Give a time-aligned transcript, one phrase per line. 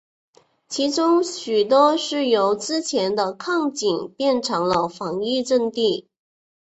[0.67, 6.07] 其中许多是由之前的矿井变成了防御阵地。